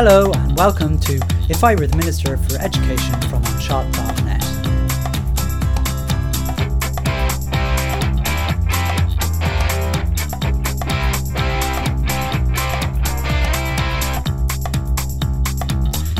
[0.00, 1.18] Hello and welcome to
[1.50, 4.44] If I Were the Minister for Education from Anseo.net.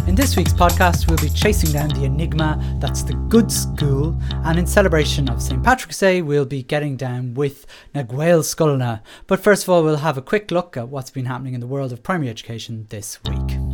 [0.09, 4.59] In this week's podcast, we'll be chasing down the enigma that's the good school, and
[4.59, 5.63] in celebration of St.
[5.63, 9.03] Patrick's Day, we'll be getting down with na Gaelscoileanna.
[9.27, 11.67] But first of all, we'll have a quick look at what's been happening in the
[11.67, 13.68] world of primary education this week.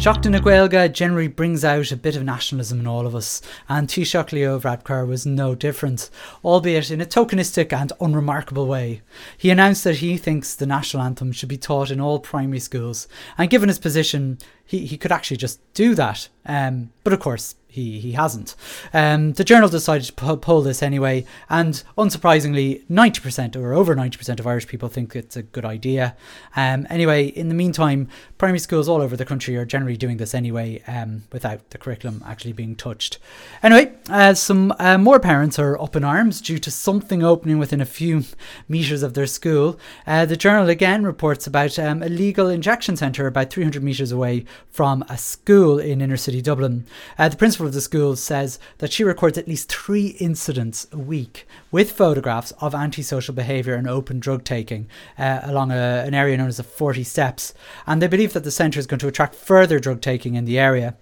[0.00, 3.86] Seachtain na Gaeilge generally brings out a bit of nationalism in all of us, and
[3.86, 6.08] Taoiseach Leo Varadkar was no different,
[6.42, 9.02] albeit in a tokenistic and unremarkable way.
[9.36, 13.08] He announced that he thinks the national anthem should be taught in all primary schools,
[13.36, 16.30] and given his position, he, he could actually just do that.
[16.46, 18.54] Um, but of course, he, he hasn't.
[18.92, 24.46] Um, the journal decided to poll this anyway, and unsurprisingly, 90% or over 90% of
[24.46, 26.16] Irish people think it's a good idea.
[26.56, 30.34] Um, anyway, in the meantime, primary schools all over the country are generally doing this
[30.34, 33.18] anyway um, without the curriculum actually being touched.
[33.62, 37.80] Anyway, uh, some uh, more parents are up in arms due to something opening within
[37.80, 38.24] a few
[38.68, 39.78] metres of their school.
[40.06, 44.44] Uh, the journal again reports about um, a legal injection centre about 300 metres away
[44.70, 46.86] from a school in inner city Dublin.
[47.18, 50.98] Uh, the principal of the school says that she records at least three incidents a
[50.98, 56.36] week with photographs of antisocial behaviour and open drug taking uh, along a, an area
[56.36, 57.54] known as the 40 Steps.
[57.86, 60.58] And they believe that the centre is going to attract further drug taking in the
[60.58, 60.96] area.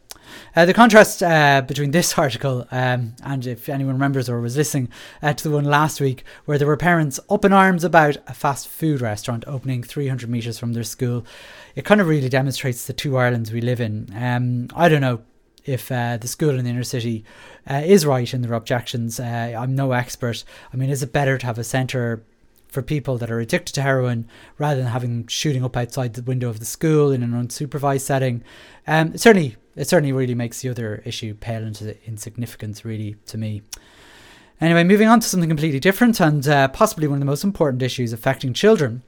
[0.54, 4.88] Uh, the contrast uh, between this article um, and if anyone remembers or was listening
[5.22, 8.34] uh, to the one last week where there were parents up in arms about a
[8.34, 11.24] fast food restaurant opening 300 metres from their school,
[11.74, 14.12] it kind of really demonstrates the two Irelands we live in.
[14.14, 15.22] Um, I don't know
[15.68, 17.24] if uh, the school in the inner city
[17.70, 19.20] uh, is right in their objections.
[19.20, 20.44] Uh, I'm no expert.
[20.72, 22.24] I mean, is it better to have a centre
[22.68, 26.48] for people that are addicted to heroin rather than having shooting up outside the window
[26.48, 28.42] of the school in an unsupervised setting?
[28.86, 33.38] Um, it certainly, it certainly really makes the other issue pale into insignificance, really, to
[33.38, 33.62] me.
[34.60, 37.82] Anyway, moving on to something completely different and uh, possibly one of the most important
[37.82, 39.02] issues affecting children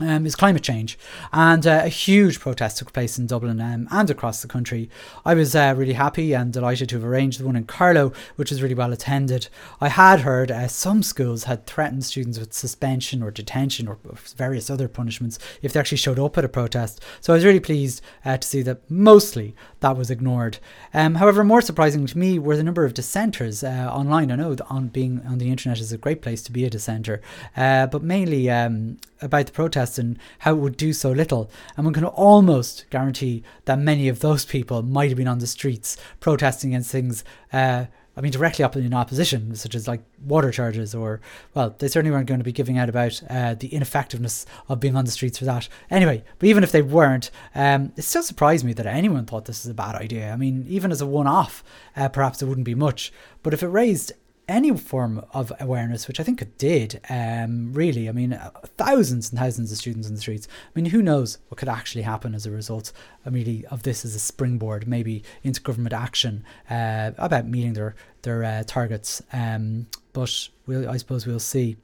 [0.00, 0.98] um, is climate change.
[1.32, 4.88] And uh, a huge protest took place in Dublin um, and across the country.
[5.24, 8.50] I was uh, really happy and delighted to have arranged the one in Carlow, which
[8.50, 9.48] was really well attended.
[9.80, 13.98] I had heard uh, some schools had threatened students with suspension or detention or
[14.36, 17.02] various other punishments if they actually showed up at a protest.
[17.20, 20.58] So I was really pleased uh, to see that mostly that was ignored.
[20.94, 24.30] Um, however, more surprising to me were the number of dissenters uh, online.
[24.30, 26.70] I know that on being on the internet is a great place to be a
[26.70, 27.20] dissenter,
[27.56, 31.50] uh, but mainly um, about the protests and how it would do so little.
[31.76, 35.46] And one can almost guarantee that many of those people might have been on the
[35.46, 37.24] streets protesting against things.
[37.52, 37.86] Uh,
[38.16, 41.20] I mean, directly up in opposition, such as like water charges, or
[41.54, 44.96] well, they certainly weren't going to be giving out about uh, the ineffectiveness of being
[44.96, 45.68] on the streets for that.
[45.88, 49.64] Anyway, but even if they weren't, um, it still surprised me that anyone thought this
[49.64, 50.32] is a bad idea.
[50.32, 51.62] I mean, even as a one-off,
[51.96, 53.12] uh, perhaps it wouldn't be much,
[53.44, 54.12] but if it raised
[54.48, 58.08] any form of awareness, which I think it did, um, really.
[58.08, 60.48] I mean, uh, thousands and thousands of students in the streets.
[60.64, 62.92] I mean, who knows what could actually happen as a result,
[63.26, 67.94] I mean, of this as a springboard, maybe into government action uh, about meeting their
[68.22, 69.22] their uh, targets.
[69.32, 71.76] Um, but we'll, I suppose we'll see.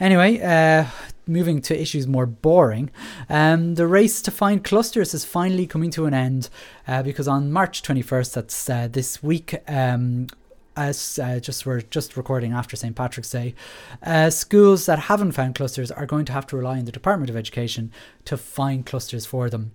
[0.00, 0.86] Anyway, uh,
[1.26, 2.90] moving to issues more boring,
[3.28, 6.48] um, the race to find clusters is finally coming to an end
[6.86, 10.26] uh, because on March 21st, that's uh, this week, um,
[10.76, 13.54] as uh, just we're just recording after St Patrick's Day,
[14.02, 17.30] uh, schools that haven't found clusters are going to have to rely on the Department
[17.30, 17.90] of Education
[18.26, 19.72] to find clusters for them.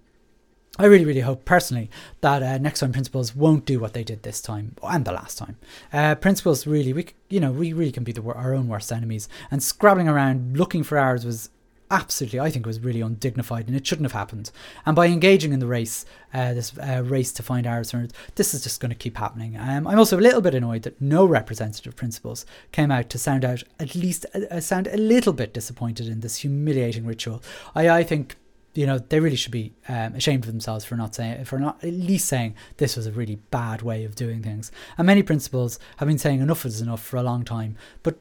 [0.79, 1.89] I really, really hope personally
[2.21, 5.37] that uh, next time principals won't do what they did this time and the last
[5.37, 5.57] time.
[5.91, 9.27] Uh, principals really, we you know we really can be the, our own worst enemies,
[9.49, 11.49] and scrabbling around looking for hours was
[11.91, 14.51] absolutely, I think, it was really undignified and it shouldn't have happened.
[14.85, 17.93] And by engaging in the race, uh, this uh, race to find hours,
[18.35, 19.57] this is just going to keep happening.
[19.57, 23.45] Um, I'm also a little bit annoyed that no representative principals came out to sound
[23.45, 27.43] out, at least uh, sound a little bit disappointed in this humiliating ritual.
[27.75, 28.37] I, I think
[28.73, 31.83] you know they really should be um, ashamed of themselves for not saying for not
[31.83, 35.77] at least saying this was a really bad way of doing things and many principals
[35.97, 38.17] have been saying enough is enough for a long time but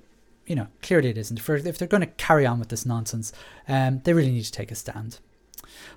[0.47, 1.41] you know, clearly it isn't.
[1.41, 3.33] For, if they're going to carry on with this nonsense,
[3.69, 5.19] um, they really need to take a stand.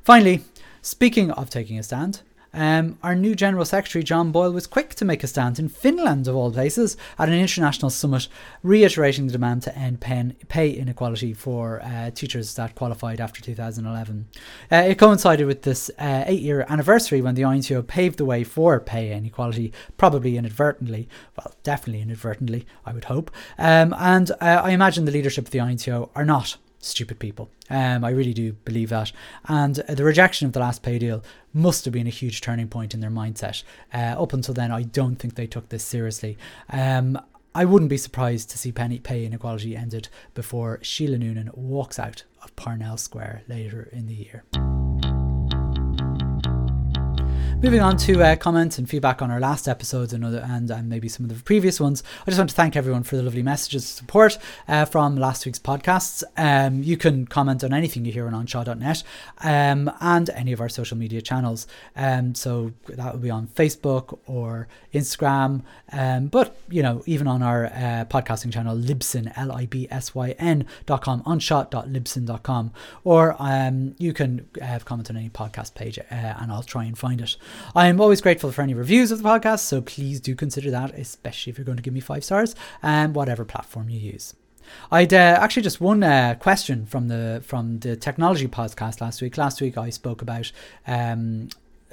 [0.03, 0.43] Finally,
[0.81, 2.21] speaking of taking a stand,
[2.53, 6.27] um, our new General Secretary, John Boyle, was quick to make a stand in Finland,
[6.27, 8.27] of all places, at an international summit,
[8.61, 14.27] reiterating the demand to end pay inequality for uh, teachers that qualified after 2011.
[14.71, 18.43] Uh, it coincided with this uh, eight year anniversary when the INTO paved the way
[18.43, 21.07] for pay inequality, probably inadvertently,
[21.37, 23.31] well, definitely inadvertently, I would hope.
[23.57, 27.49] Um, and uh, I imagine the leadership of the INTO are not stupid people.
[27.69, 29.11] Um, I really do believe that.
[29.47, 32.67] And uh, the rejection of the last pay deal must have been a huge turning
[32.67, 33.63] point in their mindset.
[33.93, 36.37] Uh, up until then, I don't think they took this seriously.
[36.69, 37.19] Um,
[37.55, 42.23] I wouldn't be surprised to see penny pay inequality ended before Sheila Nunan walks out
[42.41, 44.43] of Parnell Square later in the year.
[47.63, 50.89] Moving on to uh, comments and feedback on our last episodes and, other, and, and
[50.89, 53.41] maybe some of the previous ones, I just want to thank everyone for the lovely
[53.41, 54.37] messages of support
[54.67, 56.25] uh, from last week's podcasts.
[56.35, 59.03] Um, you can comment on anything you hear on anseo.net
[59.45, 61.65] um, and any of our social media channels.
[61.95, 65.61] Um, so that will be on Facebook or Instagram,
[65.93, 70.13] um, but you know even on our uh, podcasting channel Libsyn L I B S
[70.13, 72.73] Y N dot com anseo.libsyn.com,
[73.05, 76.97] or um, you can uh, comment on any podcast page uh, and I'll try and
[76.97, 77.37] find it.
[77.75, 80.93] I am always grateful for any reviews of the podcast, so please do consider that,
[80.95, 84.33] especially if you're going to give me five stars and whatever platform you use.
[84.91, 89.37] I'd uh, actually just one uh, question from the from the technology podcast last week.
[89.37, 90.51] Last week I spoke about
[90.87, 91.49] um,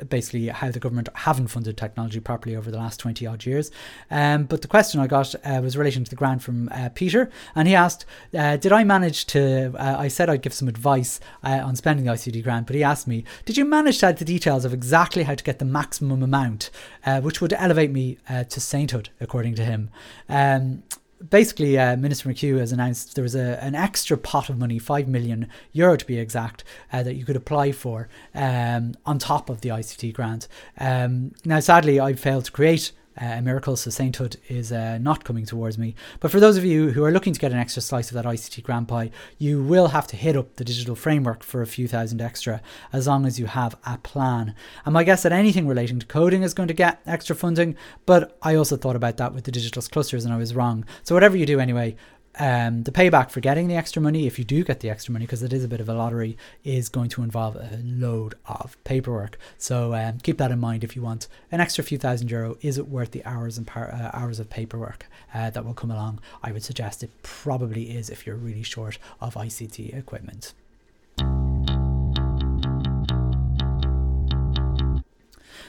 [0.09, 3.71] basically how the government haven't funded technology properly over the last 20 odd years.
[4.11, 7.31] Um, but the question I got uh, was relating to the grant from uh, Peter,
[7.55, 8.07] and he asked,
[8.37, 9.75] uh, Did I manage to?
[9.79, 12.83] Uh, I said I'd give some advice uh, on spending the ICT grant, but he
[12.83, 15.65] asked me, Did you manage to add the details of exactly how to get the
[15.65, 16.71] maximum amount,
[17.05, 18.19] uh, which would elevate me
[18.49, 19.91] to sainthood, according to him?
[20.29, 20.83] Um,
[21.29, 25.09] basically, uh, Minister McHugh has announced there was a, an extra pot of money, 5
[25.09, 29.61] million euro to be exact, uh, that you could apply for um, on top of
[29.61, 30.49] the ICT grant.
[30.79, 35.25] Um, now, sadly, I failed to create uh, a miracle, so sainthood is uh, not
[35.25, 35.95] coming towards me.
[36.21, 38.25] But for those of you who are looking to get an extra slice of that
[38.25, 41.89] ICT Grand Pie, you will have to hit up the digital framework for a few
[41.89, 42.63] thousand extra,
[42.93, 44.55] as long as you have a plan.
[44.85, 47.77] And my guess that anything relating to coding is going to get extra funding,
[48.07, 50.85] but I also thought about that with the digital clusters and I was wrong.
[51.03, 51.97] So whatever you do anyway,
[52.39, 55.27] um, the payback for getting the extra money, if you do get the extra money,
[55.27, 58.77] because it is a bit of a lottery, is going to involve a load of
[58.85, 59.39] paperwork.
[59.59, 62.57] So um, keep that in mind if you want an extra few thousand euro.
[62.63, 65.91] Is it worth the hours and par- uh, hours of paperwork uh, that will come
[65.91, 66.21] along?
[66.43, 70.55] I would suggest it probably is if you're really short of ICT equipment.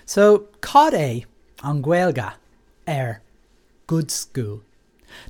[0.06, 1.26] So, Cod A
[1.64, 1.84] on
[2.88, 3.22] Air,
[3.88, 4.62] Good School.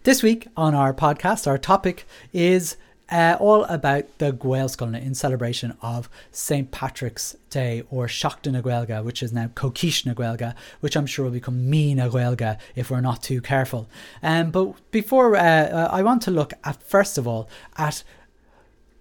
[0.04, 2.78] This week on our podcast, our topic is
[3.12, 6.72] uh, all about the Gaelscoileanna in celebration of St.
[6.72, 11.26] Patrick's Day or Seachtain na Gaeilge, which is now Coicís na Gaeilge, which I'm sure
[11.26, 13.90] will become Mí na Gaeilge if we're not too careful.
[14.24, 18.04] Um, but before, uh, uh, I want to look at, first of all, at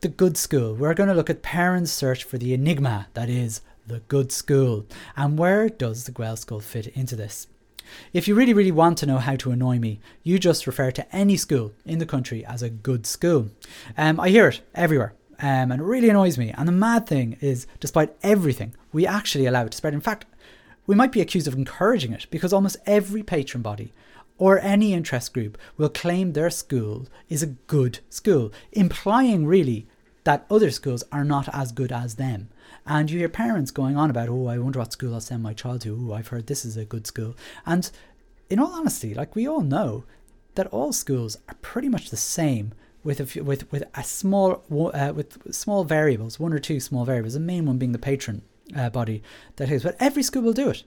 [0.00, 0.74] the good school.
[0.74, 4.86] We're going to look at parents' search for the enigma that is the good school.
[5.16, 7.46] And where does the Gaelscoil fit into this?
[8.12, 11.16] If you really, really want to know how to annoy me, you just refer to
[11.16, 13.50] any school in the country as a good school.
[13.96, 15.14] Um, I hear it everywhere.
[15.38, 16.52] Um, and it really annoys me.
[16.56, 19.94] And the mad thing is, despite everything, we actually allow it to spread.
[19.94, 20.26] In fact,
[20.86, 23.92] we might be accused of encouraging it because almost every patron body
[24.38, 29.86] or any interest group will claim their school is a good school, implying really
[30.24, 32.48] that other schools are not as good as them.
[32.90, 35.54] And you hear parents going on about, oh, I wonder what school I'll send my
[35.54, 35.96] child to.
[35.96, 37.36] Oh, I've heard this is a good school.
[37.64, 37.88] And
[38.50, 40.02] in all honesty, like we all know
[40.56, 42.72] that all schools are pretty much the same
[43.04, 47.04] with a few, with with a small uh, with small variables, one or two small
[47.04, 47.34] variables.
[47.34, 48.42] The main one being the patron
[48.76, 49.22] uh, body
[49.54, 50.82] that is, but every school will do it.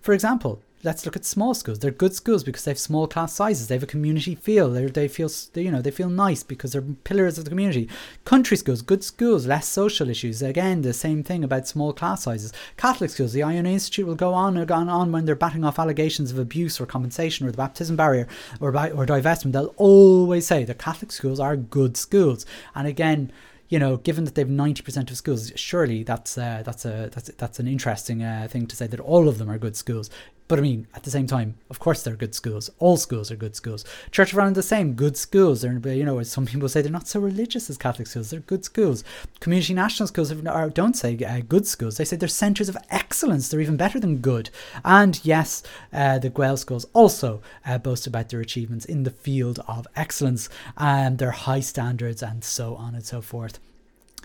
[0.00, 1.78] For example, let's look at small schools.
[1.78, 3.68] They're good schools because they have small class sizes.
[3.68, 4.70] They have a community feel.
[4.70, 7.88] They they feel you know they feel nice because they're pillars of the community.
[8.24, 10.42] Country schools, good schools, less social issues.
[10.42, 12.52] Again, the same thing about small class sizes.
[12.76, 15.78] Catholic schools, the Iona Institute will go on and on, on when they're batting off
[15.78, 18.28] allegations of abuse or compensation or the baptism barrier
[18.60, 19.52] or or divestment.
[19.52, 22.44] They'll always say that Catholic schools are good schools.
[22.74, 23.32] And again
[23.68, 27.30] you know, given that they've ninety percent of schools, surely that's uh, that's a that's
[27.30, 30.10] that's an interesting uh, thing to say that all of them are good schools.
[30.46, 32.70] But I mean, at the same time, of course, they're good schools.
[32.78, 33.82] All schools are good schools.
[34.10, 35.62] Church of Ireland, the same, good schools.
[35.62, 38.28] They're, you know, some people say they're not so religious as Catholic schools.
[38.28, 39.04] They're good schools.
[39.40, 41.96] Community national schools are, don't say uh, good schools.
[41.96, 43.48] They say they're centres of excellence.
[43.48, 44.50] They're even better than good.
[44.84, 45.62] And yes,
[45.94, 50.50] uh, the Gael schools also uh, boast about their achievements in the field of excellence
[50.76, 53.58] and their high standards and so on and so forth.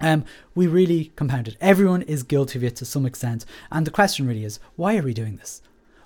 [0.02, 1.58] Um, we really compound it.
[1.62, 3.46] Everyone is guilty of it to some extent.
[3.72, 5.62] And the question really is, why are we doing this?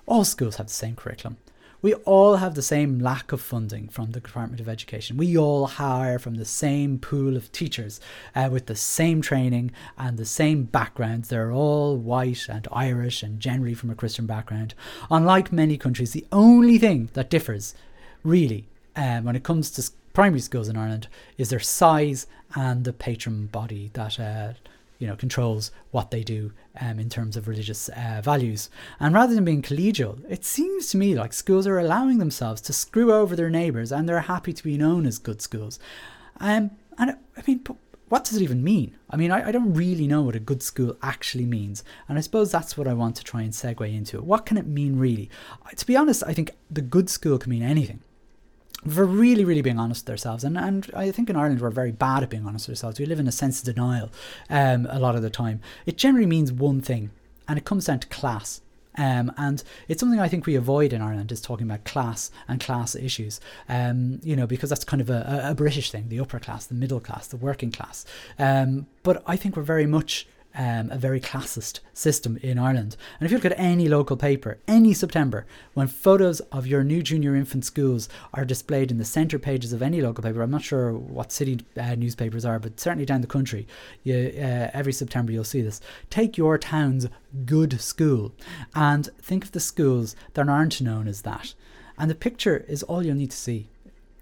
[0.06, 1.38] All schools have the same curriculum.
[1.84, 5.18] We all have the same lack of funding from the Department of Education.
[5.18, 8.00] We all hire from the same pool of teachers
[8.34, 11.28] uh, with the same training and the same backgrounds.
[11.28, 14.74] They're all white and Irish and generally from a Christian background.
[15.10, 17.74] Unlike many countries, the only thing that differs,
[18.22, 22.94] really, um, when it comes to primary schools in Ireland is their size and the
[22.94, 24.54] patron body that uh,
[25.04, 28.70] you know controls what they do um, in terms of religious uh, values.
[28.98, 32.72] And rather than being collegial, it seems to me like schools are allowing themselves to
[32.72, 35.78] screw over their neighbours, and they're happy to be known as good schools.
[36.40, 37.66] Um, and I mean,
[38.08, 38.96] what does it even mean?
[39.10, 41.84] I mean, I, I don't really know what a good school actually means.
[42.08, 44.22] And I suppose that's what I want to try and segue into.
[44.22, 45.28] What can it mean really?
[45.76, 48.00] To be honest, I think the good school can mean anything
[48.86, 50.44] we're really, really being honest with ourselves.
[50.44, 52.98] And, and I think in Ireland we're very bad at being honest with ourselves.
[52.98, 54.10] We live in a sense of denial
[54.50, 55.60] um, a lot of the time.
[55.86, 57.10] It generally means one thing,
[57.48, 58.60] and it comes down to class.
[58.96, 62.60] Um, and it's something I think we avoid in Ireland is talking about class and
[62.60, 66.38] class issues, um, you know, because that's kind of a, a, British thing, the upper
[66.38, 68.06] class, the middle class, the working class.
[68.38, 72.96] Um, but I think we're very much um, a very classist system in Ireland.
[73.18, 77.02] And if you look at any local paper, any September, when photos of your new
[77.02, 80.62] junior infant schools are displayed in the centre pages of any local paper, I'm not
[80.62, 83.66] sure what city uh, newspapers are, but certainly down the country,
[84.02, 85.80] you, uh, every September you'll see this.
[86.10, 87.08] Take your town's
[87.44, 88.32] good school
[88.74, 91.54] and think of the schools that aren't known as that.
[91.98, 93.68] And the picture is all you'll need to see.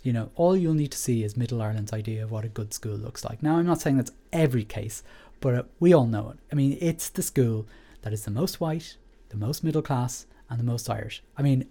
[0.02, 2.74] You know, all you'll need to see is Middle Ireland's idea of what a good
[2.74, 3.42] school looks like.
[3.42, 5.02] Now, I'm not saying that's every case,
[5.42, 6.38] but uh, we all know it.
[6.50, 7.66] I mean, it's the school
[8.00, 8.96] that is the most white,
[9.28, 11.22] the most middle class, and the most Irish.
[11.36, 11.66] I mean,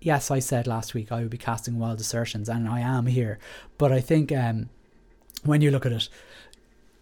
[0.00, 3.38] yes, I said last week I would be casting wild assertions, and I am here.
[3.76, 4.70] But I think um,
[5.42, 6.08] when you look at it,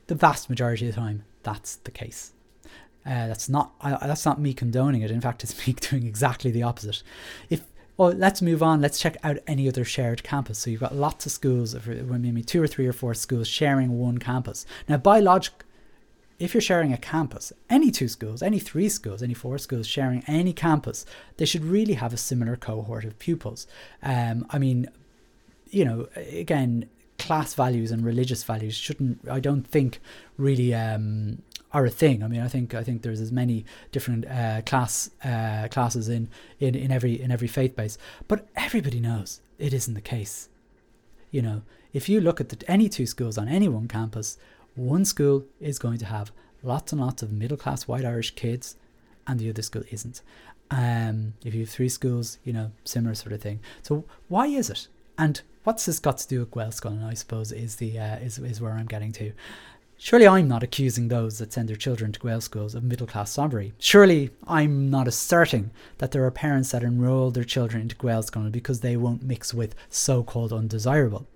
[0.08, 2.32] the vast majority of the time, that's the case.
[3.04, 5.10] Uh, that's not that's not me condoning it.
[5.10, 7.02] In fact, it's me doing exactly the opposite.
[7.50, 7.62] If
[7.98, 8.80] well, let's move on.
[8.80, 10.58] Let's check out any other shared campus.
[10.58, 14.16] So you've got lots of schools, maybe two or three or four schools sharing one
[14.18, 14.64] campus.
[14.88, 15.64] Now, by logic,
[16.42, 20.24] if you're sharing a campus, any two schools, any three schools, any four schools sharing
[20.26, 21.06] any campus,
[21.36, 23.68] they should really have a similar cohort of pupils.
[24.02, 24.88] Um, I mean,
[25.70, 30.00] you know, again, class values and religious values shouldn't, I don't think,
[30.36, 30.74] really.
[30.74, 31.42] Um,
[31.74, 32.22] are a thing.
[32.22, 36.28] I mean, I think I think there's as many different uh, class uh, classes in,
[36.60, 37.96] in in every in every faith base,
[38.28, 40.50] but everybody knows it isn't the case.
[41.30, 41.62] You know,
[41.94, 44.36] if you look at the, any two schools on any one campus,
[44.74, 48.76] one school is going to have lots and lots of middle class white Irish kids,
[49.26, 50.22] and the other school isn't.
[50.70, 53.60] Um, if you have three schools, you know, similar sort of thing.
[53.82, 54.88] So why is it?
[55.18, 57.04] And what's this got to do with Gaelscoil?
[57.04, 59.32] I suppose is the uh, is is where I'm getting to.
[59.98, 63.30] Surely I'm not accusing those that send their children to Gael schools of middle class
[63.30, 63.72] snobbery.
[63.78, 68.80] Surely I'm not asserting that there are parents that enrol their children into Gaelscoil because
[68.80, 71.28] they won't mix with so called undesirable.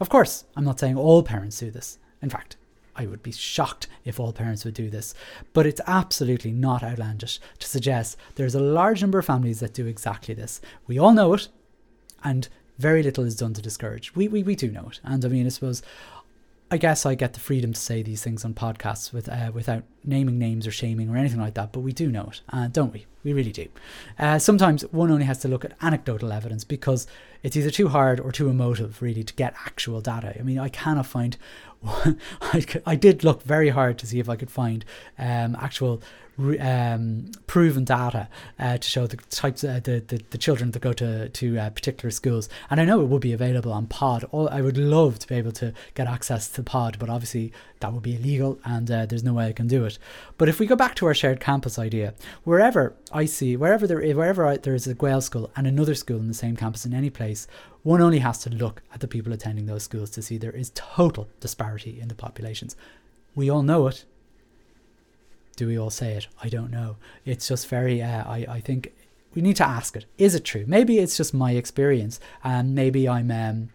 [0.00, 1.98] Of course, I'm not saying all parents do this.
[2.22, 2.56] In fact,
[2.96, 5.14] I would be shocked if all parents would do this.
[5.52, 9.86] But it's absolutely not outlandish to suggest there's a large number of families that do
[9.86, 10.60] exactly this.
[10.86, 11.48] We all know it,
[12.22, 12.48] and
[12.78, 14.14] very little is done to discourage.
[14.14, 15.00] We, we, we do know it.
[15.04, 15.82] And I mean, I suppose
[16.72, 19.82] I guess I get the freedom to say these things on podcasts with, uh, without
[20.04, 22.92] naming names or shaming or anything like that, but we do know it, uh, don't
[22.92, 23.06] we?
[23.24, 23.66] We really do.
[24.18, 27.08] Uh, sometimes one only has to look at anecdotal evidence because
[27.42, 30.38] it's either too hard or too emotive, really, to get actual data.
[30.38, 31.36] I mean, I cannot find.
[32.84, 34.84] I, did look very hard to see if I could find
[35.18, 36.02] um, actual
[36.60, 38.28] um, proven data
[38.58, 41.70] uh, to show the types uh, the, the, the children that go to to uh,
[41.70, 42.48] particular schools.
[42.70, 44.24] And I know it would be available on pod.
[44.30, 47.92] All, I would love to be able to get access to pod but obviously that
[47.92, 49.98] would be illegal and uh, there's no way I can do it.
[50.38, 54.00] But if we go back to our shared campus idea wherever I see wherever there
[54.14, 56.94] wherever I, there is a Gael school and another school in the same campus in
[56.94, 57.46] any place
[57.82, 60.72] one only has to look at the people attending those schools to see there is
[60.74, 62.76] total disparity in the populations.
[63.34, 64.04] We all know it
[65.60, 66.26] do we all say it?
[66.42, 66.96] I don't know.
[67.26, 68.94] It's just very, uh, I, I think
[69.34, 70.06] we need to ask it.
[70.16, 70.64] Is it true?
[70.66, 73.68] Maybe it's just my experience, and maybe I'm, um,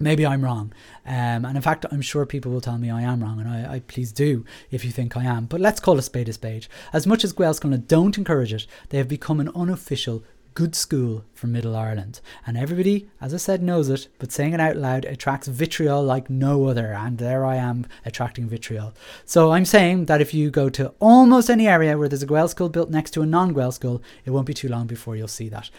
[0.00, 0.72] maybe I'm wrong.
[1.06, 3.74] Um, and in fact, I'm sure people will tell me I am wrong, and I,
[3.74, 5.44] I please do if you think I am.
[5.44, 6.66] But let's call a spade a spade.
[6.92, 11.46] As much as Gaelscoil don't encourage it, they have become an unofficial good school for
[11.46, 12.20] Middle Ireland.
[12.46, 16.28] And everybody, as I said, knows it, but saying it out loud attracts vitriol like
[16.30, 16.92] no other.
[16.92, 18.94] And there I am attracting vitriol.
[19.24, 22.48] So I'm saying that if you go to almost any area where there's a Gael
[22.48, 25.28] school built next to a non Gael school, it won't be too long before you'll
[25.28, 25.70] see that.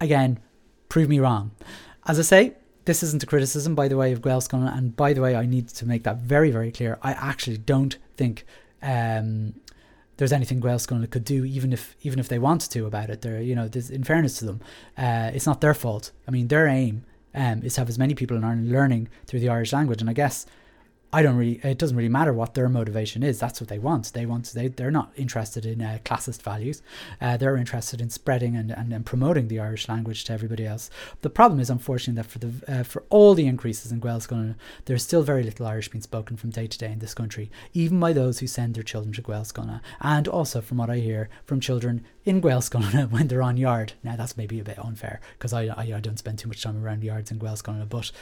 [0.00, 0.40] Again,
[0.88, 1.52] prove me wrong.
[2.06, 2.54] As I say,
[2.84, 5.68] this isn't a criticism, by the way, of Gaelscoil, and by the way, I need
[5.68, 6.98] to make that very, very clear.
[7.02, 8.44] I actually don't think
[8.82, 9.54] um,
[10.16, 13.22] there's anything Gaelscoil could do, even if even if they wanted to about it.
[13.22, 14.60] They're you know, in fairness to them,
[14.96, 16.12] uh, it's not their fault.
[16.28, 17.04] I mean, their aim
[17.34, 20.10] um, is to have as many people in Ireland learning through the Irish language, and
[20.10, 20.46] I guess
[21.14, 21.60] I don't really.
[21.62, 23.38] It doesn't really matter what their motivation is.
[23.38, 24.12] That's what they want.
[24.14, 24.46] They want.
[24.46, 26.82] They they're not interested in uh, classist values.
[27.20, 30.88] Uh, they're interested in spreading and, and, and promoting the Irish language to everybody else.
[31.20, 34.54] The problem is, unfortunately, that for the uh, for all the increases in Gaelscoil,
[34.86, 38.00] there's still very little Irish being spoken from day to day in this country, even
[38.00, 41.60] by those who send their children to Gaelscoil, and also from what I hear from
[41.60, 43.92] children in Gaelscoil when they're on yard.
[44.02, 46.82] Now that's maybe a bit unfair because I, I, I don't spend too much time
[46.82, 48.12] around yards in Gaelscoil, but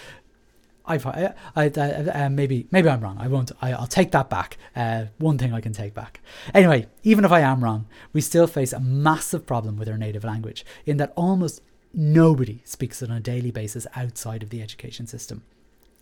[0.91, 3.17] I've, I, I, uh, maybe maybe I'm wrong.
[3.21, 3.53] I won't.
[3.63, 4.59] I, will take that back.
[4.75, 6.21] Uh, one thing I can take back.
[6.53, 10.25] Anyway, even if I am wrong, we still face a massive problem with our native
[10.25, 11.63] language in that almost
[11.95, 15.43] nobody speaks it on a daily basis outside of the education system.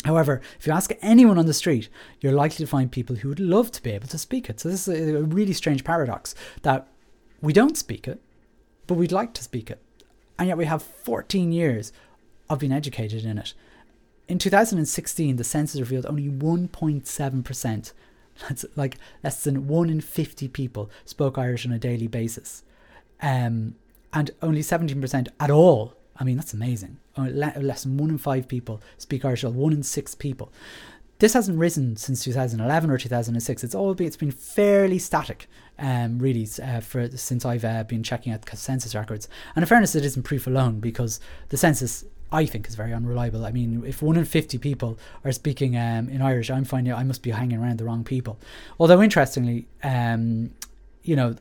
[0.04, 1.88] However, if you ask anyone on the street,
[2.20, 4.60] you're likely to find people who would love to be able to speak it.
[4.60, 6.86] So this is a really strange paradox that
[7.42, 8.22] we don't speak it,
[8.86, 9.82] but we'd like to speak it,
[10.38, 11.92] and yet we have 14 years
[12.48, 13.52] of being educated in it
[14.28, 17.92] in 2016, the census revealed only 1.7%,
[18.48, 22.62] that's like less than 1 in 50 people spoke Irish on a daily basis.
[23.20, 23.74] Um,
[24.12, 25.94] and only 17% at all.
[26.16, 26.98] I mean, that's amazing.
[27.16, 30.52] Less than 1 in 5 people speak Irish, or 1 in 6 people.
[31.18, 33.64] This hasn't risen since 2011 or 2006.
[33.64, 38.04] It's all been, it's been fairly static, um, really, uh, for since I've uh, been
[38.04, 39.28] checking out the census records.
[39.56, 41.18] And in fairness, it isn't proof alone because
[41.48, 43.44] the census I think is very unreliable.
[43.44, 47.04] I mean, if one in 50 people are speaking um, in Irish, I'm finding I
[47.04, 48.38] must be hanging around the wrong people.
[48.78, 50.50] Although, interestingly, um,
[51.02, 51.36] you know,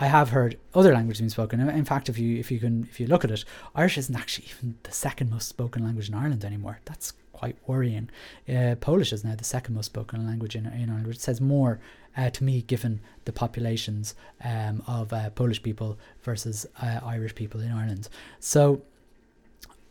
[0.00, 1.60] I have heard other languages being spoken.
[1.60, 3.44] In fact, if you if you can if you look at it,
[3.74, 6.80] Irish isn't actually even the second most spoken language in Ireland anymore.
[6.86, 8.08] That's quite worrying.
[8.48, 11.80] Uh, Polish is now the second most spoken language in, in Ireland, which says more
[12.16, 17.60] uh, to me given the populations um, of uh, Polish people versus uh, Irish people
[17.60, 18.08] in Ireland.
[18.40, 18.82] So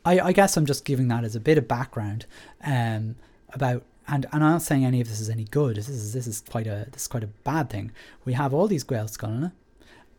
[0.03, 2.25] I, I guess I'm just giving that as a bit of background
[2.63, 3.15] um,
[3.53, 5.77] about and, and I'm not saying any of this is any good.
[5.77, 7.91] This is this is quite a this is quite a bad thing.
[8.25, 9.51] We have all these Gaelscoil,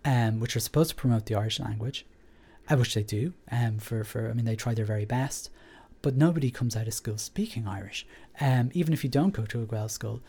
[0.04, 2.06] um, which are supposed to promote the Irish language,
[2.70, 3.34] uh, which they do.
[3.50, 5.50] Um, for for I mean they try their very best,
[6.00, 8.06] but nobody comes out of school speaking Irish.
[8.40, 10.20] Um, even if you don't go to a Gaelic school,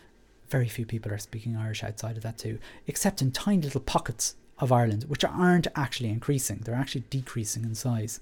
[0.50, 4.34] very few people are speaking Irish outside of that too, except in tiny little pockets
[4.58, 6.58] of Ireland, which aren't actually increasing.
[6.58, 8.20] They're actually decreasing in size.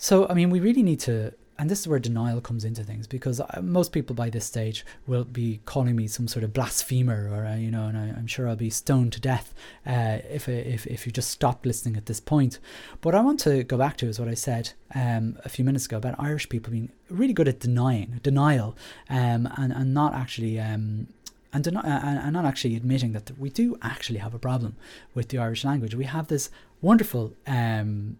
[0.00, 3.08] So, I mean, we really need to, and this is where denial comes into things
[3.08, 7.28] because uh, most people by this stage will be calling me some sort of blasphemer,
[7.28, 9.52] or uh, you know, and I, am sure I'll be stoned to death
[9.84, 12.60] uh, if if if you just stop listening at this point.
[13.00, 15.86] But I want to go back to is what I said um, a few minutes
[15.86, 18.76] ago about Irish people being really good at denying, denial,
[19.10, 20.60] um, and and not actually.
[20.60, 21.08] Um,
[21.50, 24.76] and, deni- uh, and not actually admitting that we do actually have a problem
[25.14, 25.94] with the Irish language.
[25.94, 26.50] We have this
[26.82, 28.18] wonderful um,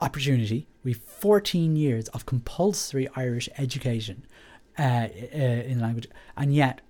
[0.00, 0.66] opportunity.
[0.84, 4.26] We've 14 years of compulsory Irish education
[4.78, 6.80] uh, uh, in language, and yet,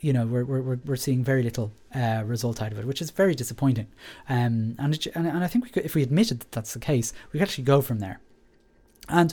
[0.00, 3.10] you know, we're, we're, we're seeing very little uh, result out of it, which is
[3.10, 3.86] very disappointing.
[4.28, 6.80] Um, and, it, and, and I think we could, if we admitted that that's the
[6.80, 8.20] case, we could actually go from there.
[9.08, 9.32] And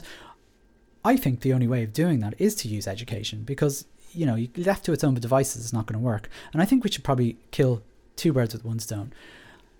[1.04, 4.46] I think the only way of doing that is to use education because, you know,
[4.56, 6.28] left to its own devices, it's not going to work.
[6.52, 7.82] And I think we should probably kill
[8.16, 9.12] two birds with one stone.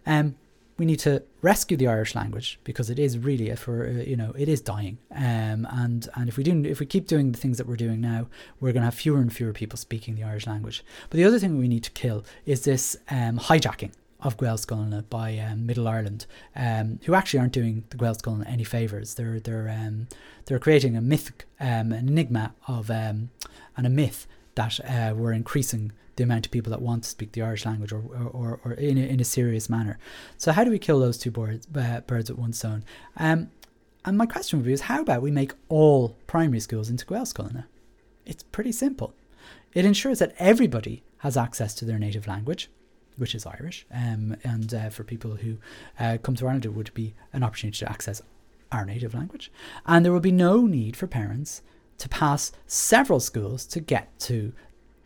[0.07, 0.37] Um,
[0.81, 4.33] we need to rescue the Irish language because it is really, for uh, you know,
[4.35, 4.97] it is dying.
[5.15, 8.01] Um, and and if we do, if we keep doing the things that we're doing
[8.01, 8.29] now,
[8.61, 10.83] we're going to have fewer and fewer people speaking the Irish language.
[11.11, 15.37] But the other thing we need to kill is this um, hijacking of Gaelscoil by
[15.39, 16.25] um, Middle Ireland,
[16.57, 19.17] um, who actually aren't doing the Gaelscoil any favours.
[19.17, 20.09] They're they're um,
[20.47, 23.29] they're creating a myth, um, an enigma of um,
[23.77, 27.33] and a myth that uh, we're increasing the amount of people that want to speak
[27.33, 29.99] the Irish language or, or, or in, a, in a serious manner.
[30.37, 32.85] So, how do we kill those two birds, uh, birds with one stone?
[33.17, 33.51] Um,
[34.05, 37.65] and my question would be is how about we make all primary schools into Gaelscoil?
[38.27, 39.15] It's pretty simple.
[39.73, 42.71] It ensures that everybody has access to their native language,
[43.17, 43.87] which is Irish.
[43.93, 45.59] Um, and uh, for people who
[45.99, 48.23] uh, come to Ireland, it would be an opportunity to access
[48.73, 49.51] our native language.
[49.87, 51.63] And there will be no need for parents
[52.01, 54.53] to pass several schools to get to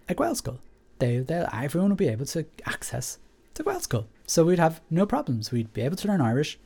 [0.09, 0.59] a Gaelscoil
[0.99, 3.19] they, they everyone would be able to access
[3.55, 4.07] the school.
[4.27, 5.53] So we'd have no problems.
[5.53, 6.59] We'd be able to learn Irish,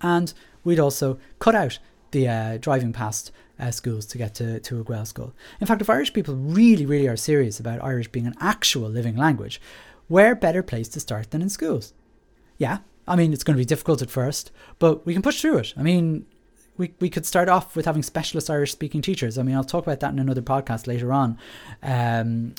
[0.00, 0.32] and
[0.62, 1.78] we'd also cut out
[2.10, 5.32] the uh, driving past uh, schools to get to, to a school.
[5.60, 9.16] In fact, if Irish people really, really are serious about Irish being an actual living
[9.16, 9.60] language,
[10.08, 11.92] where better place to start than in schools?
[12.58, 12.78] Yeah,
[13.08, 15.74] I mean, it's going to be difficult at first, but we can push through it.
[15.76, 16.26] I mean,
[16.76, 19.38] we, we could start off with having specialist Irish speaking teachers.
[19.38, 21.38] I mean, I'll talk about that in another podcast later on.
[21.82, 22.54] Um,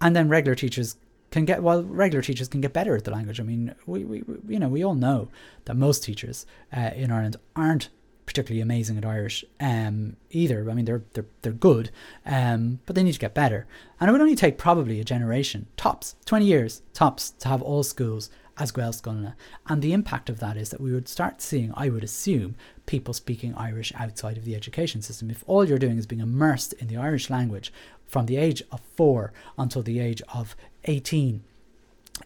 [0.00, 0.96] and then regular teachers
[1.30, 4.24] can get well regular teachers can get better at the language i mean we, we
[4.48, 5.28] you know we all know
[5.66, 6.44] that most teachers
[6.76, 7.88] uh, in ireland aren't
[8.30, 10.70] particularly amazing at Irish um, either.
[10.70, 11.90] I mean, they're they're they're good,
[12.24, 13.66] um, but they need to get better.
[13.98, 17.82] And it would only take probably a generation, tops, twenty years tops, to have all
[17.82, 19.34] schools as Gaelscoileanna.
[19.66, 22.54] And the impact of that is that we would start seeing, I would assume,
[22.90, 25.30] people speaking Irish outside of the education system.
[25.30, 27.72] If all you're doing is being immersed in the Irish language
[28.04, 31.44] from the age of four until the age of 18,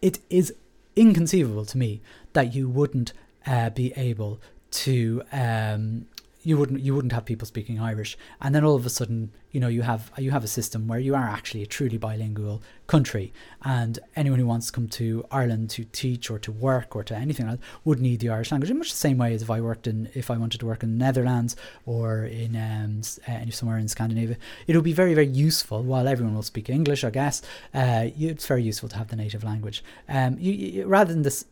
[0.00, 0.54] it is
[0.96, 2.00] inconceivable to me
[2.32, 3.12] that you wouldn't
[3.46, 6.06] uh, be able to um,
[6.44, 9.58] you wouldn't you wouldn't have people speaking Irish, and then all of a sudden, you
[9.58, 13.32] know, you have you have a system where you are actually a truly bilingual country,
[13.62, 17.16] and anyone who wants to come to Ireland to teach or to work or to
[17.16, 19.60] anything else would need the Irish language in much the same way as if I
[19.60, 23.78] worked in if I wanted to work in the Netherlands or in um, uh, somewhere
[23.78, 24.36] in Scandinavia.
[24.66, 25.82] It would be very very useful.
[25.82, 27.40] While everyone will speak English, I guess,
[27.72, 29.82] uh, it's very useful to have the native language.
[30.08, 31.46] Um, you, you rather than this,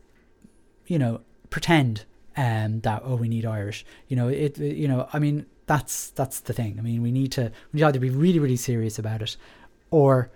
[0.85, 2.05] you know, pretend
[2.37, 3.85] um, that oh we need Irish.
[4.07, 4.57] You know it.
[4.57, 6.77] You know I mean that's that's the thing.
[6.79, 9.37] I mean we need to we need either be really really serious about it,
[9.91, 10.29] or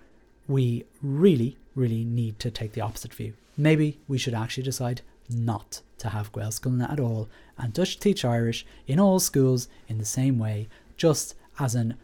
[0.46, 3.34] we really really need to take the opposite view.
[3.56, 8.64] Maybe we should actually decide not to have Gaelscoileanna at all and just teach Irish
[8.86, 11.94] in all schools in the same way, just as an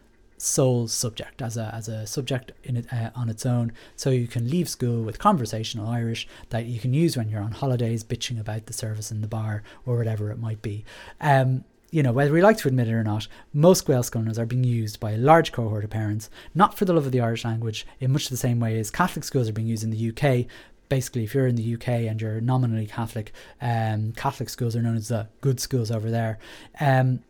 [0.45, 4.27] sole subject as a as a subject in it uh, on its own so you
[4.27, 8.39] can leave school with conversational irish that you can use when you're on holidays bitching
[8.39, 10.85] about the service in the bar or whatever it might be
[11.19, 14.65] um, you know, whether we like to admit it or not, most Gaelscoileannas are being
[14.65, 17.87] used by a large cohort of parents, not for the love of the Irish language,
[18.01, 20.45] in much the same way as Catholic schools are being used in the UK.
[20.89, 23.31] Basically, if you're in the UK and you're nominally Catholic,
[23.61, 26.37] um, Catholic schools are known as the good schools over there.
[26.81, 27.21] Um,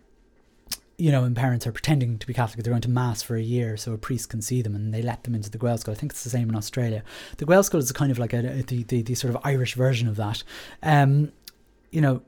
[0.98, 3.42] you know, and parents are pretending to be Catholic, they're going to mass for a
[3.42, 5.94] year, so a priest can see them, and they let them into the Gael school.
[5.94, 7.04] I think it's the same in Australia.
[7.38, 9.76] The Gael school is kind of like a, a the, the, the sort of Irish
[9.76, 10.44] version of that.
[10.82, 11.32] Um,
[11.92, 12.22] you know,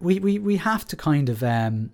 [0.00, 1.90] we, we, we have to kind of um,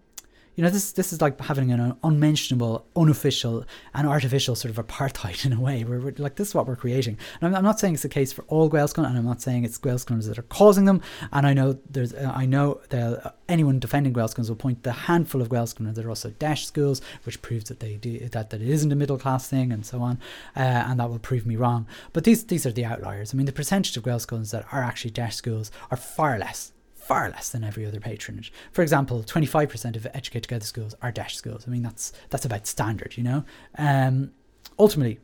[0.55, 5.45] you know, this this is like having an unmentionable, unofficial, and artificial sort of apartheid
[5.47, 5.83] in a way.
[5.85, 7.17] Where we're like, this is what we're creating.
[7.41, 9.65] And I'm, I'm not saying it's the case for all Gaelscoileann, and I'm not saying
[9.65, 11.01] it's Gaelscoileanns that are causing them.
[11.33, 14.93] And I know there's, uh, I know that uh, anyone defending Gaelscoileanns will point the
[14.93, 18.61] handful of Gaelscoileanns that are also DEIS schools, which proves that they do that that
[18.61, 20.19] it isn't a middle class thing, and so on.
[20.55, 21.87] Uh, and that will prove me wrong.
[22.12, 23.33] But these these are the outliers.
[23.33, 26.73] I mean, the percentage of Gaelscoileanns that are actually DEIS schools are far less
[27.12, 28.51] far less than every other patronage.
[28.70, 31.64] For example, 25% of Educate Together schools are DEIS schools.
[31.66, 33.44] I mean, that's that's about standard, you know.
[33.77, 34.33] Um,
[34.79, 35.18] ultimately,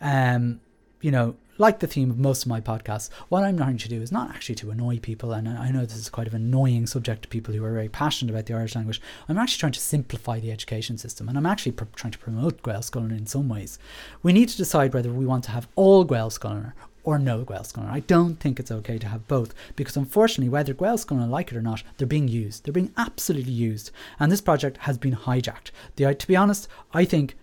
[0.00, 0.60] um,
[1.00, 4.00] you know, like the theme of most of my podcasts, what I'm trying to do
[4.00, 7.22] is not actually to annoy people, and I know this is quite an annoying subject
[7.22, 9.00] to people who are very passionate about the Irish language.
[9.28, 12.62] I'm actually trying to simplify the education system, and I'm actually pr- trying to promote
[12.62, 13.76] Gaelscoileanna in some ways.
[14.22, 17.90] We need to decide whether we want to have all Gaelscoileanna or no Gaelscoileanna.
[17.90, 21.62] I don't think it's okay to have both because unfortunately, whether Gaelscoileanna like it or
[21.62, 22.64] not, they're being used.
[22.64, 25.70] They're being absolutely used, and this project has been hijacked.
[25.96, 27.36] The, to be honest, I think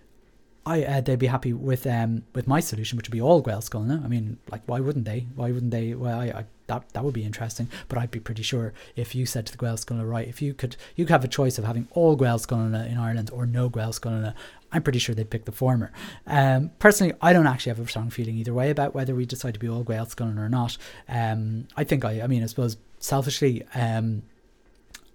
[0.64, 4.04] I uh, they'd be happy with um with my solution, which would be all Gaelscoileanna.
[4.04, 5.26] I mean, like why wouldn't they?
[5.34, 5.94] Why wouldn't they?
[5.94, 7.68] Well, I, I that that would be interesting.
[7.88, 10.76] But I'd be pretty sure if you said to the Gaelscoileanna, right, if you could
[10.94, 14.34] you could have a choice of having all Gaelscoileanna in Ireland or no Gaelscoileanna,
[14.70, 15.90] I'm pretty sure they'd pick the former.
[16.26, 19.54] Um, personally, I don't actually have a strong feeling either way about whether we decide
[19.54, 20.78] to be all Gaelscoileanna or not.
[21.08, 24.22] Um, I think I I mean I suppose selfishly, um,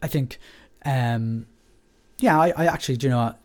[0.01, 0.39] I think,
[0.85, 1.47] um,
[2.19, 3.35] yeah, I, I actually do you know.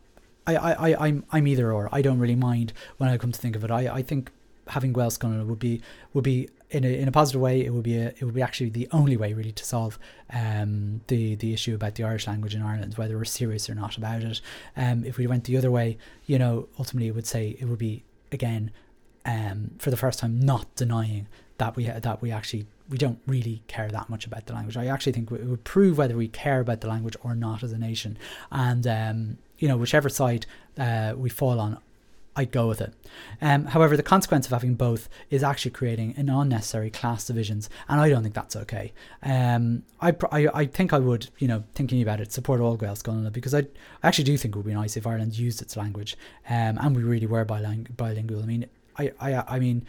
[0.46, 1.88] I, I, I'm I'm either or.
[1.92, 3.70] I don't really mind when I come to think of it.
[3.70, 4.30] I, I think
[4.68, 5.80] having Gaelscoileanna would be
[6.14, 7.64] would be in a, in a positive way.
[7.64, 9.98] It would be a, it would be actually the only way really to solve
[10.32, 13.96] um, the the issue about the Irish language in Ireland, whether we're serious or not
[13.96, 14.40] about it.
[14.76, 17.78] Um, if we went the other way, you know, ultimately it would say it would
[17.78, 18.70] be again
[19.24, 21.28] um, for the first time not denying
[21.58, 24.76] that we that we actually we don't really care that much about the language.
[24.76, 27.72] I actually think it would prove whether we care about the language or not as
[27.72, 28.18] a nation,
[28.50, 30.44] and um, you know, whichever side
[30.76, 31.78] uh, we fall on,
[32.34, 32.92] I'd go with it.
[33.40, 38.00] Um, however, the consequence of having both is actually creating an unnecessary class divisions, and
[38.00, 38.92] I don't think that's okay.
[39.22, 42.98] Um, I, I, I think I would, you know, thinking about it, support all Gaelic
[42.98, 43.60] Gaelscoileanna because I,
[44.02, 46.16] I actually do think it would be nice if Ireland used its language,
[46.50, 48.42] um, and we really were biling- bilingual.
[48.42, 48.66] I mean,
[48.98, 49.86] I, I, I mean,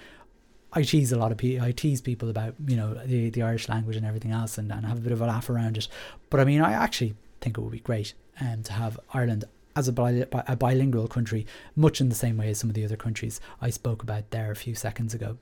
[0.71, 1.65] I tease a lot of people.
[1.65, 4.85] I tease people about you know the, the Irish language and everything else, and, and
[4.85, 5.87] have a bit of a laugh around it.
[6.29, 9.87] But I mean, I actually think it would be great um, to have Ireland as
[9.87, 12.97] a, bi- a bilingual country, much in the same way as some of the other
[12.97, 15.37] countries I spoke about there a few seconds ago.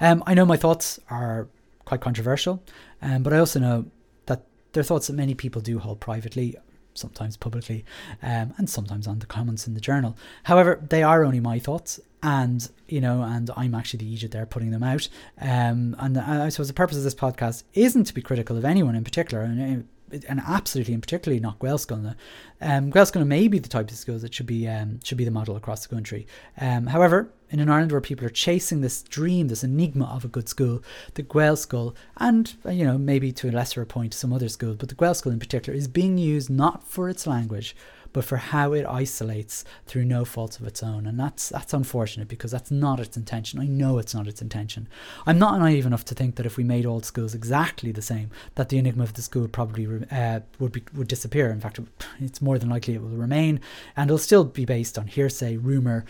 [0.00, 1.48] Um, I know my thoughts are
[1.84, 2.62] quite controversial,
[3.02, 3.86] um, but I also know
[4.26, 6.56] that they're thoughts that many people do hold privately,
[6.94, 7.84] sometimes publicly,
[8.22, 10.16] um, and sometimes on the comments in the journal.
[10.44, 14.46] However, they are only my thoughts, and you know, and I'm actually the agent there
[14.46, 15.08] putting them out.
[15.40, 18.94] Um, and I suppose the purpose of this podcast isn't to be critical of anyone
[18.94, 19.88] in particular, and
[20.28, 22.14] and absolutely and particularly not Gaelscoileanna.
[22.60, 25.30] Um, Gaelscoileanna may be the type of schools that should be um, should be the
[25.30, 26.26] model across the country.
[26.60, 30.28] Um, however, in an Ireland where people are chasing this dream, this enigma of a
[30.28, 30.82] good school,
[31.14, 34.88] the Gaelscoil, and uh, you know maybe to a lesser point some other schools, but
[34.88, 37.76] the Gaelscoil in particular is being used not for its language
[38.14, 41.06] but for how it isolates through no fault of its own.
[41.06, 43.60] And that's that's unfortunate because that's not its intention.
[43.60, 44.88] I know it's not its intention.
[45.26, 48.30] I'm not naive enough to think that if we made all schools exactly the same,
[48.54, 51.50] that the enigma of the school probably uh, would be would disappear.
[51.50, 51.80] In fact,
[52.20, 53.60] it's more than likely it will remain,
[53.96, 56.04] and it'll still be based on hearsay, rumor,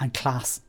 [0.00, 0.14] and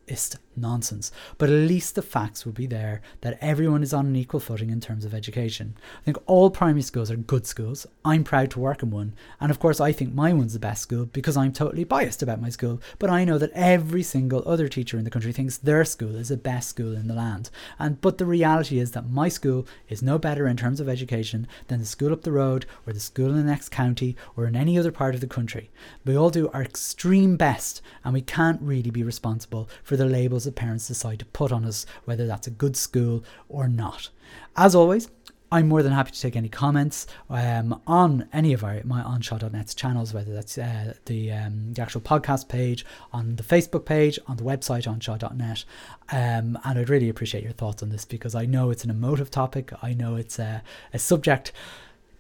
[0.09, 1.11] classist nonsense.
[1.37, 4.69] But at least the facts will be there that everyone is on an equal footing
[4.69, 5.75] in terms of education.
[6.01, 7.87] I think all primary schools are good schools.
[8.03, 9.13] I'm proud to work in one.
[9.39, 12.41] And of course, I think my one's the best school because I'm totally biased about
[12.41, 12.81] my school.
[12.97, 16.29] But I know that every single other teacher in the country thinks their school is
[16.29, 17.49] the best school in the land.
[17.77, 21.47] And but the reality is that my school is no better in terms of education
[21.67, 24.55] than the school up the road or the school in the next county or in
[24.55, 25.69] any other part of the country.
[26.05, 30.45] We all do our extreme best and we can't really be responsible for the labels
[30.45, 34.09] that parents decide to put on us, whether that's a good school or not.
[34.55, 35.09] As always,
[35.51, 39.73] I'm more than happy to take any comments um, on any of our my anseo.net's
[39.73, 44.37] channels, whether that's uh, the um, the actual podcast page, on the Facebook page, on
[44.37, 45.65] the website anseo.net.
[46.11, 49.31] Um, and I'd really appreciate your thoughts on this because I know it's an emotive
[49.31, 49.71] topic.
[49.81, 50.61] I know it's a,
[50.93, 51.51] a subject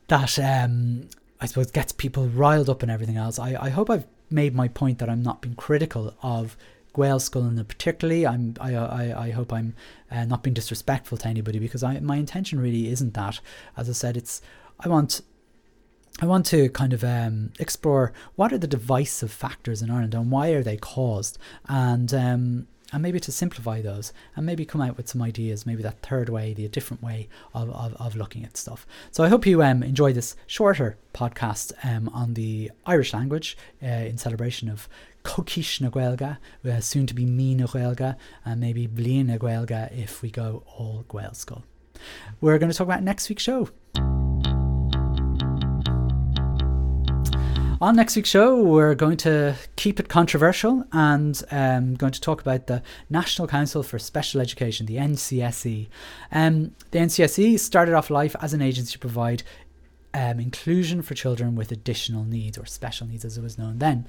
[0.07, 1.07] that um,
[1.39, 3.37] I suppose gets people riled up and everything else.
[3.37, 6.57] I, I hope I've made my point that I'm not being critical of
[6.93, 8.25] Gaelscoileanna particularly.
[8.25, 9.75] I'm I, I, I hope I'm
[10.11, 13.39] uh, not being disrespectful to anybody because I my intention really isn't that.
[13.77, 14.41] As I said, it's
[14.79, 15.21] I want
[16.21, 20.31] I want to kind of um, explore what are the divisive factors in Ireland and
[20.31, 24.97] why are they caused, and um, and maybe to simplify those and maybe come out
[24.97, 28.57] with some ideas, maybe that third way, the different way of, of, of looking at
[28.57, 28.85] stuff.
[29.11, 33.87] So I hope you um, enjoy this shorter podcast um, on the Irish language uh,
[33.87, 34.89] in celebration of
[35.23, 36.35] Coicís na
[36.71, 38.13] uh, soon to be Mí na
[38.45, 41.63] and maybe Bliain na if we go all Gaelscoil.
[42.41, 43.69] We're going to talk about next week's show.
[47.81, 52.41] On next week's show, we're going to keep it controversial and um, going to talk
[52.41, 55.87] about the National Council for Special Education, the NCSE.
[56.33, 59.43] Um, the NCSE started off life as an agency to provide
[60.13, 64.05] um, inclusion for children with additional needs or special needs as it was known then.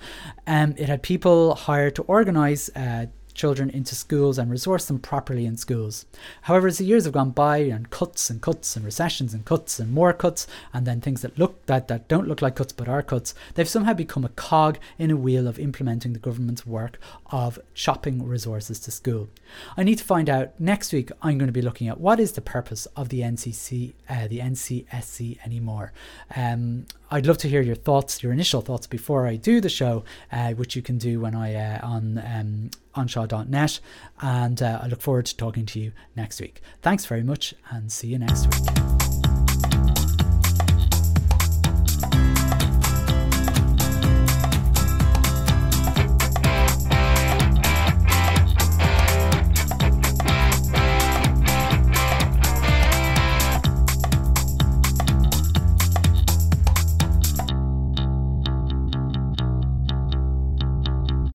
[0.49, 3.07] Um, it had people hired to organise uh,
[3.41, 6.05] children into schools and resource them properly in schools.
[6.43, 9.81] However, as the years have gone by and cuts and cuts and recessions and cuts
[9.81, 12.87] and more cuts and then things that look that, that don't look like cuts but
[12.87, 17.01] are cuts, they've somehow become a cog in a wheel of implementing the government's work
[17.33, 19.31] of chopping resources to school.
[19.75, 22.33] I need to find out next week I'm going to be looking at what is
[22.33, 25.93] the purpose of the NCC uh, the NCSC anymore.
[26.37, 30.05] Um, I'd love to hear your thoughts, your initial thoughts before I do the show,
[30.31, 33.81] uh, which you can do when I uh, on um, anseo.net.
[34.21, 36.61] And uh, I look forward to talking to you next week.
[36.83, 39.20] Thanks very much, and see you next week.